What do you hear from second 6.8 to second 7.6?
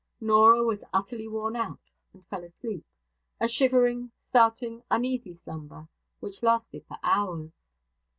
for hours.